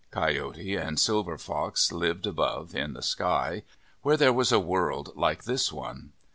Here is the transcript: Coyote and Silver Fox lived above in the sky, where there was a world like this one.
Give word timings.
Coyote 0.09 0.75
and 0.77 0.99
Silver 0.99 1.37
Fox 1.37 1.91
lived 1.91 2.25
above 2.25 2.73
in 2.73 2.93
the 2.93 3.03
sky, 3.03 3.61
where 4.01 4.17
there 4.17 4.33
was 4.33 4.51
a 4.51 4.59
world 4.59 5.15
like 5.15 5.43
this 5.43 5.71
one. 5.71 6.11